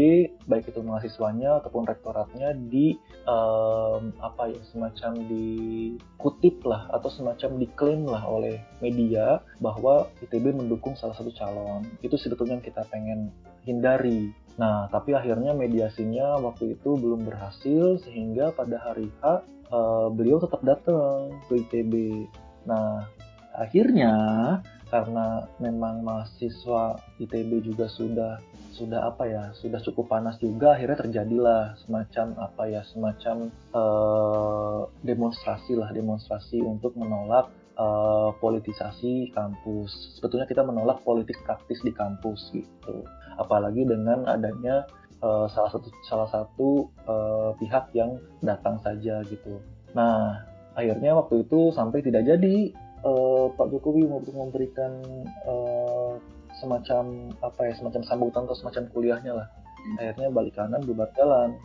[0.49, 2.97] baik itu mahasiswanya ataupun rektoratnya di
[3.29, 10.97] um, apa ya semacam dikutip lah atau semacam diklaim lah oleh media bahwa ITB mendukung
[10.97, 11.85] salah satu calon.
[12.05, 13.33] Itu sebetulnya yang kita pengen
[13.65, 14.33] hindari.
[14.57, 20.61] Nah tapi akhirnya mediasinya waktu itu belum berhasil sehingga pada hari H uh, beliau tetap
[20.63, 22.25] datang ke ITB
[22.63, 23.09] nah
[23.57, 24.15] akhirnya
[24.93, 28.37] karena memang mahasiswa ITB juga sudah
[28.77, 35.81] sudah apa ya sudah cukup panas juga akhirnya terjadilah semacam apa ya semacam uh, demonstrasi
[35.81, 37.49] lah demonstrasi untuk menolak
[37.81, 40.21] uh, politisasi kampus.
[40.21, 43.09] Sebetulnya kita menolak politik praktis di kampus gitu.
[43.41, 44.85] Apalagi dengan adanya
[45.25, 46.93] uh, salah satu salah satu
[47.61, 49.61] pihak yang datang saja gitu.
[49.97, 50.41] Nah,
[50.77, 52.73] akhirnya waktu itu sampai tidak jadi
[53.05, 55.03] uh, Pak Jokowi mau memberikan
[55.47, 56.17] uh,
[56.59, 59.49] semacam apa ya semacam sambutan atau semacam kuliahnya lah.
[59.99, 61.59] Akhirnya balik kanan bubar jalan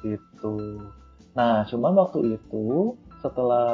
[0.00, 0.80] gitu.
[1.36, 3.68] Nah cuman waktu itu setelah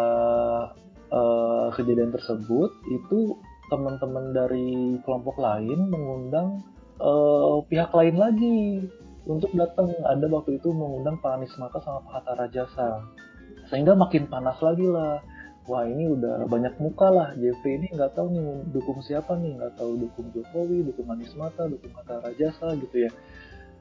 [1.12, 3.38] uh, kejadian tersebut itu
[3.70, 6.61] teman-teman dari kelompok lain mengundang
[7.00, 8.59] uh, pihak lain lagi
[9.31, 9.94] untuk datang.
[10.05, 12.90] Ada waktu itu mengundang Pak Anies Mata sama Pak Hatta Rajasa.
[13.72, 15.24] Sehingga makin panas lagi lah
[15.64, 19.74] wah ini udah banyak muka lah JP ini nggak tahu nih dukung siapa nih nggak
[19.81, 23.11] tahu dukung Jokowi dukung Anies Mata dukung Hatta Rajasa gitu ya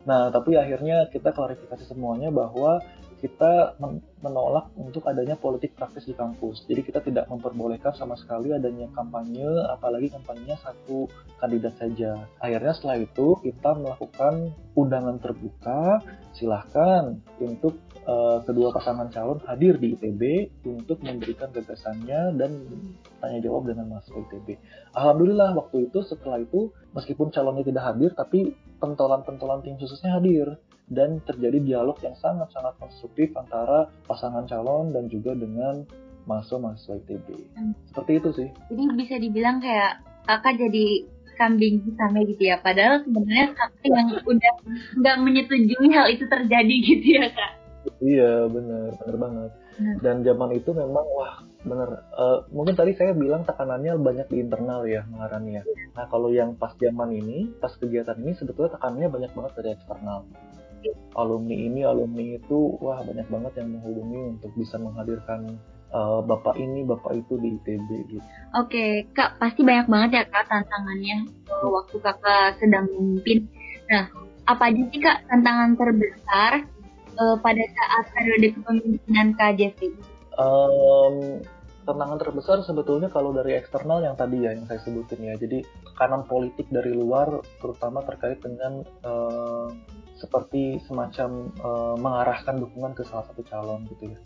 [0.04, 2.84] nah tapi akhirnya kita klarifikasi semuanya bahwa
[3.24, 3.80] kita
[4.20, 6.68] menolak untuk adanya politik praktis di kampus.
[6.68, 11.08] Jadi kita tidak memperbolehkan sama sekali adanya kampanye, apalagi kampanyenya satu
[11.40, 12.28] kandidat saja.
[12.44, 16.04] Akhirnya setelah itu kita melakukan undangan terbuka,
[16.36, 20.22] silahkan untuk uh, kedua pasangan calon hadir di ITB
[20.68, 22.52] untuk memberikan gagasannya dan
[23.20, 24.48] tanya jawab dengan mahasiswa ITB.
[24.96, 30.60] Alhamdulillah waktu itu setelah itu meskipun calonnya tidak hadir tapi pentolan-pentolan tim khususnya hadir
[30.92, 35.88] dan terjadi dialog yang sangat-sangat konstruktif antara pasangan calon dan juga dengan
[36.28, 37.28] mahasiswa-mahasiswa ITB.
[37.56, 37.74] Hmm.
[37.88, 38.50] Seperti itu sih.
[38.72, 40.86] Jadi bisa dibilang kayak kakak jadi
[41.36, 42.56] kambing hitamnya gitu ya.
[42.62, 44.54] Padahal sebenarnya kakak yang udah
[45.02, 47.63] nggak menyetujui hal itu terjadi gitu ya kak.
[48.04, 49.52] Iya benar, benar banget.
[49.80, 49.98] Hmm.
[50.00, 51.90] Dan zaman itu memang wah bener.
[52.14, 55.64] Uh, mungkin tadi saya bilang tekanannya banyak di internal ya Maharani ya.
[55.96, 60.28] Nah kalau yang pas zaman ini, pas kegiatan ini sebetulnya tekanannya banyak banget dari eksternal
[61.16, 65.56] alumni ini alumni itu wah banyak banget yang menghubungi untuk bisa menghadirkan
[65.94, 68.28] uh, bapak ini bapak itu di ITB gitu.
[68.58, 71.30] Oke kak pasti banyak banget ya kak tantangannya
[71.64, 73.48] waktu kakak sedang memimpin.
[73.88, 74.10] Nah
[74.44, 76.52] apa aja sih kak tantangan terbesar
[77.20, 79.94] uh, pada saat periode kepemimpinan kak Jeffrey?
[80.38, 81.42] Um,
[81.86, 85.62] tantangan terbesar sebetulnya kalau dari eksternal yang tadi ya yang saya sebutin ya jadi
[85.94, 89.68] tekanan politik dari luar terutama terkait dengan uh,
[90.18, 94.20] seperti semacam uh, mengarahkan dukungan ke salah satu calon gitu ya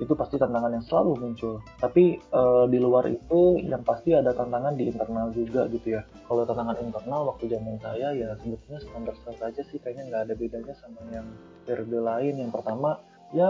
[0.00, 1.60] itu pasti tantangan yang selalu muncul.
[1.76, 6.02] Tapi uh, di luar itu yang pasti ada tantangan di internal juga gitu ya.
[6.24, 10.74] Kalau tantangan internal waktu zaman saya ya sebetulnya standar-standar saja sih kayaknya nggak ada bedanya
[10.80, 11.28] sama yang
[11.68, 12.34] periode lain.
[12.40, 12.96] Yang pertama
[13.30, 13.46] ya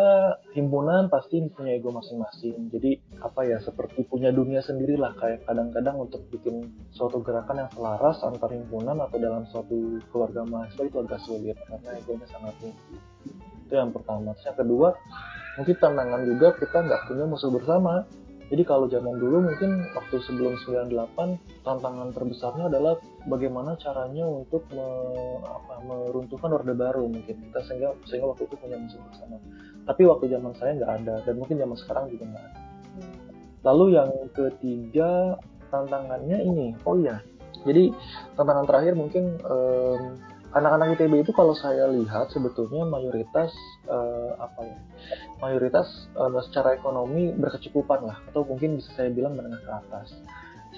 [0.52, 5.96] himpunan pasti punya ego masing-masing jadi apa ya seperti punya dunia sendiri lah kayak kadang-kadang
[5.96, 11.20] untuk bikin suatu gerakan yang selaras antar himpunan atau dalam suatu keluarga mahasiswa itu agak
[11.24, 13.00] sulit karena egonya sangat tinggi
[13.64, 14.88] itu yang pertama Terus yang kedua
[15.58, 18.06] mungkin tantangan juga kita nggak punya musuh bersama
[18.50, 22.98] jadi kalau zaman dulu mungkin waktu sebelum 98 tantangan terbesarnya adalah
[23.30, 24.86] bagaimana caranya untuk me,
[25.46, 29.38] apa, meruntuhkan orde baru mungkin kita sehingga sehingga waktu itu punya musuh bersama.
[29.86, 32.60] Tapi waktu zaman saya nggak ada dan mungkin zaman sekarang juga nggak ada.
[33.70, 35.38] Lalu yang ketiga
[35.70, 37.22] tantangannya ini, oh iya,
[37.62, 37.94] jadi
[38.34, 40.18] tantangan terakhir mungkin um,
[40.50, 43.54] anak-anak ITB itu kalau saya lihat sebetulnya mayoritas
[43.86, 44.78] uh, apa ya
[45.38, 45.86] mayoritas
[46.18, 50.08] uh, secara ekonomi berkecukupan lah atau mungkin bisa saya bilang menengah ke atas.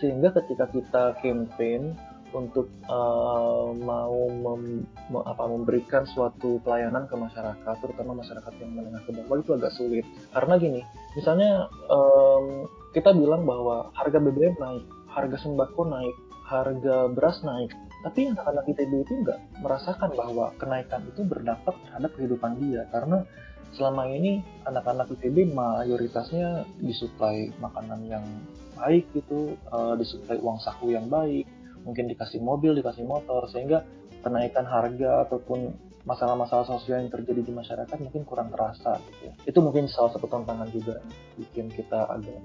[0.01, 1.97] Sehingga ketika kita campaign
[2.33, 9.05] untuk uh, mau mem, me, apa, memberikan suatu pelayanan ke masyarakat terutama masyarakat yang menengah
[9.05, 10.05] ke bawah itu agak sulit.
[10.33, 10.81] Karena gini
[11.17, 16.17] misalnya um, kita bilang bahwa harga BBM naik harga sembako naik
[16.49, 22.59] harga beras naik tapi anak-anak ITB itu nggak merasakan bahwa kenaikan itu berdampak terhadap kehidupan
[22.59, 22.83] dia.
[22.91, 23.23] Karena
[23.73, 28.25] selama ini anak-anak ITB mayoritasnya disuplai makanan yang
[28.75, 31.47] baik gitu, uh, disuplai uang saku yang baik,
[31.87, 33.87] mungkin dikasih mobil, dikasih motor sehingga
[34.27, 39.35] kenaikan harga ataupun masalah-masalah sosial yang terjadi di masyarakat mungkin kurang terasa gitu ya.
[39.47, 40.99] Itu mungkin salah satu tantangan juga
[41.38, 42.41] bikin kita agak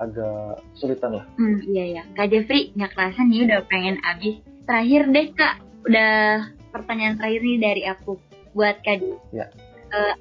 [0.00, 1.24] agak sulitan lah.
[1.36, 2.02] Hmm, iya ya.
[2.16, 6.14] Kak Jeffrey nggak kerasa nih udah pengen habis terakhir deh kak udah
[6.70, 8.16] pertanyaan terakhir nih dari aku
[8.54, 9.02] buat kak
[9.34, 9.46] ya.
[9.92, 10.14] uh,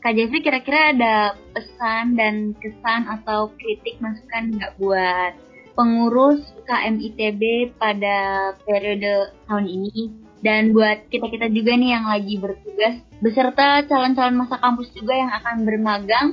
[0.00, 5.32] kak Jeffrey kira-kira ada pesan dan kesan atau kritik masukan nggak buat
[5.72, 13.86] pengurus KMITB pada periode tahun ini dan buat kita-kita juga nih yang lagi bertugas beserta
[13.86, 16.28] calon-calon masa kampus juga yang akan bermagang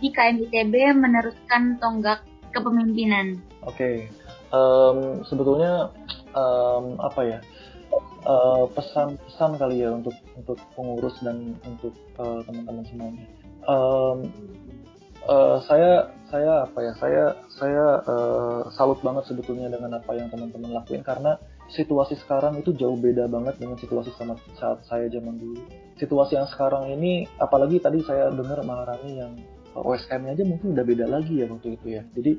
[0.00, 2.24] di KMITB meneruskan tonggak
[2.56, 3.36] kepemimpinan.
[3.68, 3.94] Oke, okay.
[4.48, 5.92] um, sebetulnya
[6.32, 7.38] um, apa ya
[8.76, 13.24] pesan-pesan uh, kali ya untuk untuk pengurus dan untuk uh, teman-teman semuanya.
[13.68, 14.18] Um,
[15.28, 20.80] uh, saya saya apa ya saya saya uh, salut banget sebetulnya dengan apa yang teman-teman
[20.80, 21.36] lakuin karena
[21.70, 25.62] situasi sekarang itu jauh beda banget dengan situasi sama saat saya zaman dulu.
[25.98, 29.32] Situasi yang sekarang ini, apalagi tadi saya dengar Maharani yang
[29.74, 32.02] OSM-nya aja mungkin udah beda lagi ya waktu itu ya.
[32.18, 32.32] Jadi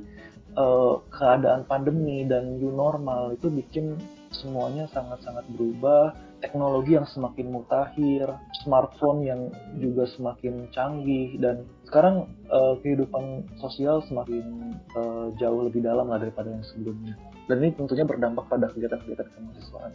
[0.60, 3.96] uh, keadaan pandemi dan new normal itu bikin
[4.32, 8.28] semuanya sangat-sangat berubah, teknologi yang semakin mutakhir,
[8.63, 9.41] smartphone yang
[9.80, 16.47] juga semakin canggih dan sekarang uh, kehidupan sosial semakin uh, jauh lebih dalam lah daripada
[16.47, 17.19] yang sebelumnya.
[17.51, 19.91] Dan ini tentunya berdampak pada kegiatan-kegiatan kemahasiswaan.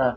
[0.00, 0.16] Nah,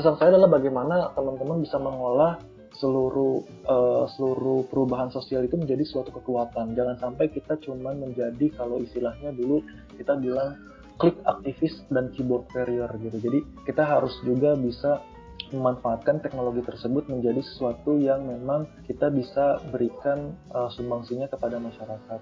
[0.00, 2.40] pesan saya adalah bagaimana teman-teman bisa mengolah
[2.80, 6.72] seluruh uh, seluruh perubahan sosial itu menjadi suatu kekuatan.
[6.72, 9.60] Jangan sampai kita cuma menjadi kalau istilahnya dulu
[10.00, 10.56] kita bilang
[10.96, 13.20] klik aktivis dan keyboard warrior gitu.
[13.20, 15.04] Jadi kita harus juga bisa
[15.48, 22.20] memanfaatkan teknologi tersebut menjadi sesuatu yang memang kita bisa berikan uh, sumbangsinya kepada masyarakat.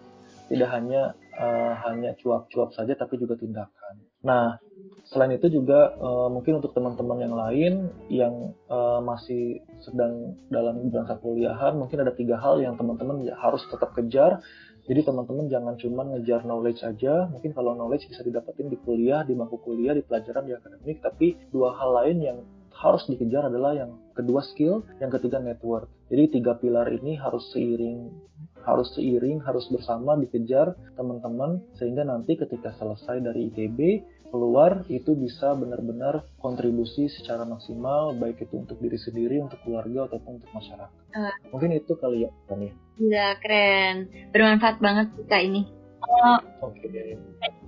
[0.49, 3.95] Tidak hanya uh, hanya cuap-cuap saja tapi juga tindakan.
[4.25, 4.57] Nah,
[5.09, 7.73] selain itu juga uh, mungkin untuk teman-teman yang lain
[8.13, 8.35] yang
[8.69, 13.97] uh, masih sedang dalam masa kuliahan mungkin ada tiga hal yang teman-teman ya harus tetap
[13.97, 14.45] kejar
[14.85, 19.33] jadi teman-teman jangan cuma ngejar knowledge aja mungkin kalau knowledge bisa didapetin di kuliah di
[19.33, 22.39] bangku kuliah di pelajaran di akademik tapi dua hal lain yang
[22.79, 28.29] harus dikejar adalah yang kedua skill yang ketiga network jadi tiga pilar ini harus seiring
[28.69, 35.57] harus seiring, harus bersama dikejar teman-teman sehingga nanti ketika selesai dari ITB keluar itu bisa
[35.57, 41.01] benar-benar kontribusi secara maksimal baik itu untuk diri sendiri, untuk keluarga ataupun untuk masyarakat.
[41.17, 42.73] Uh, Mungkin itu kali ya, kan ya.
[43.01, 43.97] Iya keren,
[44.37, 45.78] bermanfaat banget kak ini.
[45.99, 47.19] Uh, Oke, okay.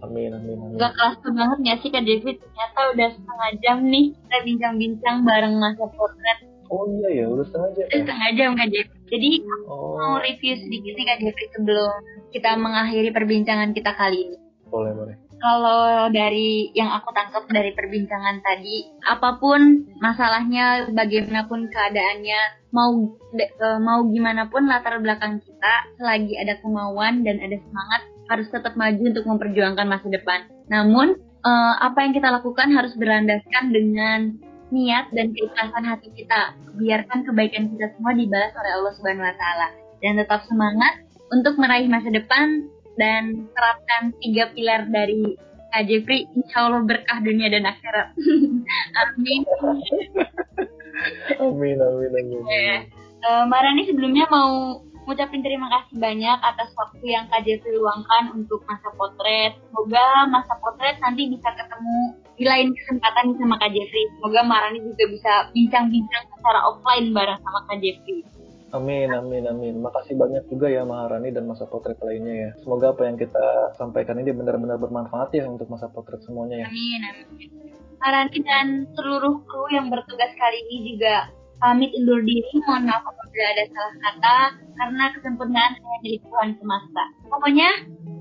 [0.06, 0.78] amin amin amin.
[0.78, 2.36] Gak kerasa banget nggak sih kak David?
[2.38, 6.38] Ternyata udah setengah jam nih kita bincang-bincang bareng masa potret.
[6.70, 7.84] Oh iya ya, udah setengah jam.
[7.90, 7.96] Ya?
[8.00, 8.98] Setengah jam kak David.
[9.10, 9.30] Jadi
[9.66, 9.98] oh.
[9.98, 11.90] mau review sedikit nih kak David sebelum
[12.30, 14.38] kita mengakhiri perbincangan kita kali ini.
[14.70, 22.68] Boleh boleh kalau dari yang aku tangkap dari perbincangan tadi, apa pun masalahnya, bagaimanapun keadaannya,
[22.70, 22.92] mau
[23.34, 28.78] e, mau gimana pun latar belakang kita, selagi ada kemauan dan ada semangat, harus tetap
[28.78, 30.46] maju untuk memperjuangkan masa depan.
[30.70, 34.38] Namun, uh, apa yang kita lakukan harus berlandaskan dengan
[34.70, 36.54] niat dan keikhlasan hati kita.
[36.78, 41.02] Biarkan kebaikan kita semua dibalas oleh Allah Subhanahu wa taala dan tetap semangat
[41.34, 45.34] untuk meraih masa depan dan terapkan tiga pilar dari
[45.70, 48.10] Kak Jeffrey, insya Allah berkah dunia dan akhirat.
[49.06, 49.40] amin.
[51.38, 52.42] amin, amin, amin.
[52.50, 52.78] Ya.
[53.22, 58.60] Uh, Marani sebelumnya mau ngucapin terima kasih banyak atas waktu yang Kak Jeffrey luangkan untuk
[58.68, 59.56] masa potret.
[59.68, 61.98] Semoga masa potret nanti bisa ketemu
[62.36, 64.04] di lain kesempatan sama Kak Jeffrey.
[64.18, 68.20] Semoga Marani juga bisa bincang-bincang secara offline bareng sama Kak Jeffrey.
[68.70, 69.74] Amin, amin, amin.
[69.82, 72.50] Makasih banyak juga ya Maharani dan masa potret lainnya ya.
[72.62, 76.66] Semoga apa yang kita sampaikan ini benar-benar bermanfaat ya untuk masa potret semuanya ya.
[76.70, 77.50] Amin, amin.
[77.98, 82.54] Maharani dan seluruh kru yang bertugas kali ini juga pamit undur diri.
[82.62, 84.38] Mohon maaf apabila ada salah kata
[84.74, 87.04] karena kesempurnaan hanya dari Tuhan semesta.
[87.30, 87.70] Pokoknya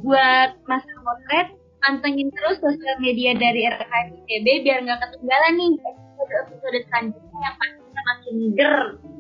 [0.06, 1.48] buat masa potret
[1.82, 8.00] pantengin terus sosial media dari RKM ITB biar nggak ketinggalan nih episode-episode selanjutnya yang pasti
[8.06, 8.76] makin ger.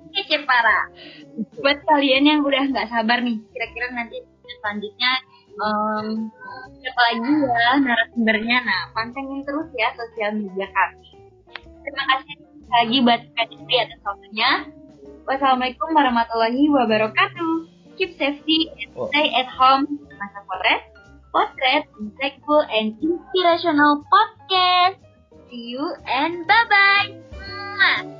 [0.09, 0.89] Kece parah
[1.57, 4.17] buat kalian yang udah nggak sabar nih kira-kira nanti
[4.61, 5.11] selanjutnya
[5.57, 6.05] um,
[6.81, 8.57] siapa lagi ya narasumbernya?
[8.61, 11.17] Nah pantengin terus ya sosial media kami.
[11.81, 12.35] Terima kasih
[12.69, 14.49] lagi buat Kak atas waktunya
[15.29, 17.53] wassalamualaikum warahmatullahi wabarakatuh.
[18.01, 19.85] Keep safety and stay at home.
[20.17, 20.81] Masa potret?
[21.29, 24.97] Potret insightful and inspirational podcast.
[25.53, 28.18] See you and bye bye